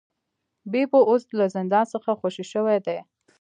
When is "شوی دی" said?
2.51-2.97